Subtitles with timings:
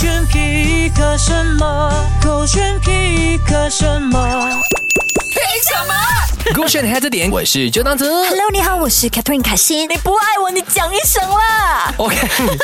[0.00, 1.92] 选皮克什么？
[2.24, 4.18] 狗选皮克什么？
[5.30, 5.94] 凭什么？
[6.54, 8.04] 勾选黑着点，我是周当子。
[8.04, 9.88] Hello，你好，我是 Catherine 卡欣。
[9.88, 12.16] 你不爱我，你讲一声啦！OK，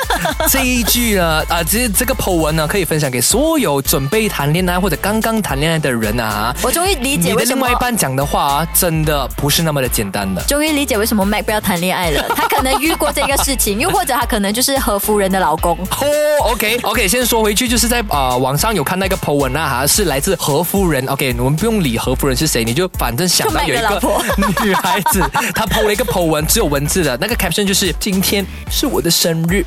[0.51, 6.55] 这一句呢，啊，这这个 po 文呢，可以分享给所有准备谈恋爱或者刚刚谈恋爱的人啊。
[6.63, 10.43] 我终于理你的解为什么另外一，半讲的话啊，真的不是那么的简单的。
[10.43, 12.25] 终于理解为什么 Mac 不要谈恋爱了。
[12.35, 15.79] 他可能遇过这个事情，又或者他可能就是何夫人的老公。
[16.01, 16.07] 哦
[16.51, 21.07] ，OK OK，先说回去，就是在呃网上有看那个 po 文啊，哈，是来自何夫人。
[21.07, 25.21] OK，我们不用理何夫人是谁，你就反正想到有一个女孩子，
[25.55, 29.65] 她 po 了一个 po 文，只有文字的，那个 caption 就是今天是我的生日，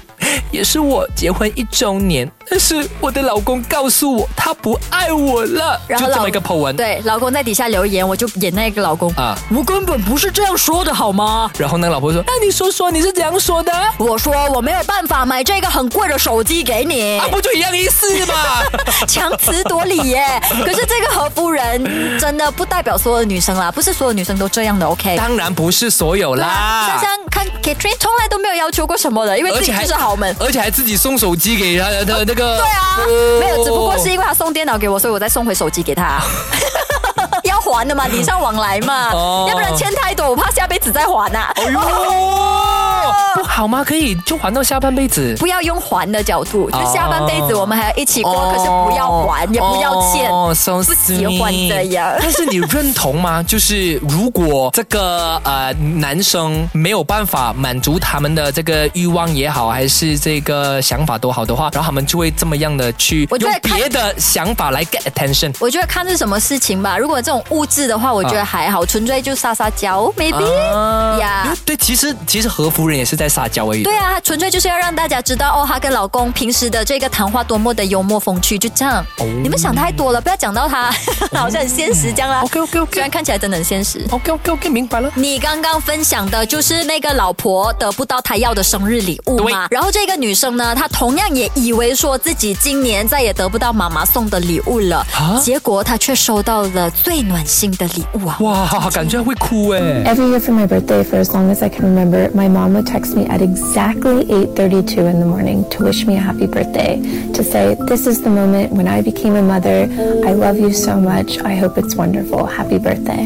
[0.52, 6.76] 也是我结婚一周年，但是我的老公告诉我他不爱我了，就这么一个 po 文。
[6.76, 11.52] 对，老公在底下留言，我就演那个老公啊我根本不是这样说的，好吗？
[11.58, 13.72] 然后那个老婆说：“那你说说你是怎样说的？
[13.98, 18.34] 我说我没有办法买这个很贵的手机给你啊，，不就一样意思吗？
[19.08, 20.24] 强词夺理耶。
[20.64, 25.18] 可是这个何夫人真的不代表所有的女生啦，不是所有女生都这样的，OK？
[25.18, 27.02] 当然不是所有啦想。
[27.02, 30.34] 想看，Katrin 从来都没有要求过什么的，因为自己就是豪门。
[30.40, 32.56] 而且还自己送手机给他的的那个。
[32.64, 36.22] 对啊，哦没有，只不过是因为他送电脑给我，所以我再送回手机给他。
[37.44, 41.80] 要还的嘛，礼尚往来嘛，哦要不然欠太多，我怕下辈子再还呐、哎呦，
[43.36, 43.84] 不好吗？
[43.84, 45.36] 可以就还到下半辈子。
[45.38, 52.16] 不要用还的角度，就下半辈子我们还要一起过，哦可是不要还，也不要欠，哦，so 不喜欢这样。
[52.20, 53.42] 但是你认同吗？
[53.44, 65.54] 就是如果这个呃男生没有办法满足他们的这个欲望也好，还是这个想法都好的话，然后他们就会这么样的去用别的想法来 get attention。
[65.60, 66.98] 我觉得看是什么事情吧。
[66.98, 71.58] 如果这种物质的话，我觉得还好，纯粹就撒撒娇，maybe 啊呀。
[71.66, 73.84] 对，其实其实何夫人也是在撒娇而已。
[73.84, 79.04] 对啊，纯粹就是要让大家知道哦，她跟老公平时的这个谈话多么的幽默风趣，就这样。
[79.20, 80.92] 哦你们想太多了，不要讲到他
[81.34, 82.42] 好像很现实这样啦。
[82.44, 84.06] OK，OK，OK 虽然看起来真的很现实。
[84.12, 85.10] OK OK OK，明白了。
[85.16, 89.68] 你刚刚分享的就是那个老婆得不到她要的生日礼物嘛？
[89.72, 98.38] 然后这个女生呢，她同样也以为说自己今年再也得不到妈妈送的礼物了，啊结果她却收到了最暖心的礼物啊！
[98.42, 99.80] 哇，感觉会哭哎。
[99.80, 103.16] Every year for my birthday, for as long as I can remember, my mom would text
[103.16, 107.00] me at exactly 8:32 in the morning to wish me a happy birthday,
[107.38, 109.80] to say, "This is the moment when I became a mother.
[110.30, 111.30] I love you so much.
[111.52, 112.42] I hope it's wonderful.
[112.60, 113.24] Happy birthday."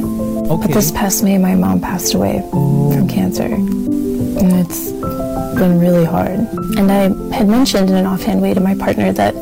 [0.52, 2.44] OK But this past May, my mom passed away
[2.94, 3.50] from cancer,
[5.64, 6.40] been really hard.
[6.78, 7.04] And I
[7.34, 9.34] had mentioned in an offhand way to my partner that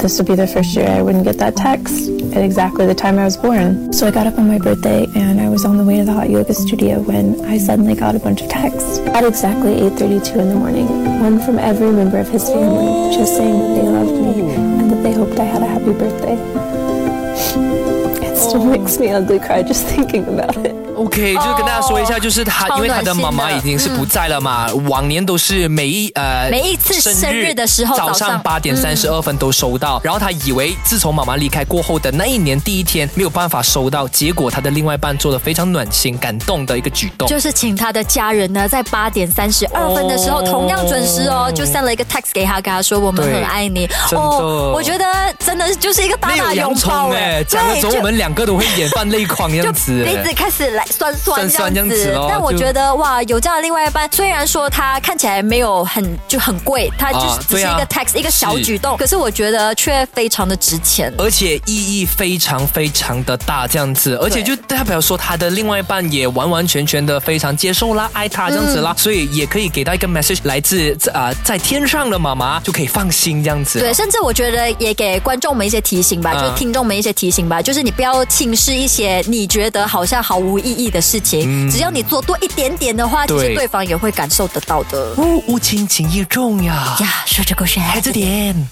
[0.00, 3.18] this would be the first year I wouldn't get that text at exactly the time
[3.18, 3.92] I was born.
[3.92, 6.12] So I got up on my birthday and I was on the way to the
[6.12, 10.48] hot yoga studio when I suddenly got a bunch of texts at exactly 8:32 in
[10.50, 10.86] the morning.
[11.20, 15.02] One from every member of his family just saying that they loved me and that
[15.02, 16.36] they hoped I had a happy birthday.
[18.28, 20.85] It still makes me ugly cry just thinking about it.
[20.96, 28.28] OK，就是跟大家说一下，就是他，超因为他的妈妈已经是不在了嘛，往年都是每一呃每一次生日的时候早早上。
[28.28, 37.28] 上八点三十二分都收到，然后他以为自从妈妈离开过后的那一年第一天没有办法收到，结果他的另外一半做了非常暖心感动的一个举动。
[37.28, 40.42] 就是请他的家人呢，在八点三十二分的时候，哦。
[40.46, 43.86] 同样准时哦，就 send 了一个 text 给他，跟他说我们很爱你。
[44.12, 45.04] 哦我觉得
[45.38, 50.32] 真的就是一个大大拥洋葱抱哎，讲的时候我们两个都会眼泛泪眶这样子鼻子哎。
[50.32, 51.14] 开始来酸
[51.50, 61.12] 酸这样子，但我觉得哇，有这样的另外一半，虽然说他看起来没有很就很贵，他就是只是一个 text、一个小举动，可是我觉得却非常的值钱。
[61.18, 68.98] 而且意义非常非常的大，这样子，而且就代表说他的另外一半也完完全全的非常接受啦，爱他这样子啦，嗯。
[68.98, 73.78] 所以也可以给到一个 message 来自啊、在天上的妈妈就可以放心这样子。
[73.78, 85.14] 对，甚至我觉得也给观众们一些提醒吧，嗯就是听众们一些提醒吧，就是你不要轻视一些你觉得好像毫无意义的事情，只要你做多一点点的话，其实嗯对对方也会感受得到的。
[85.16, 88.68] 哦，无情情义重呀，呀，说这个是孩子点。